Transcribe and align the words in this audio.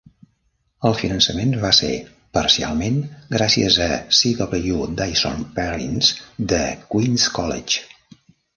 El 0.89 0.95
finançament 1.01 1.51
va 1.65 1.69
ser, 1.79 1.89
parcialment, 2.37 2.97
gràcies 3.37 3.77
a 3.87 3.91
C. 4.21 4.33
W. 4.41 4.81
Dyson 5.03 5.47
Perrins 5.61 6.11
de 6.55 6.65
Queen's 6.97 7.31
College. 7.41 8.21